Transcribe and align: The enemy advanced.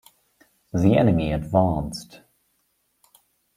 The 0.73 0.97
enemy 0.97 1.31
advanced. 1.31 2.21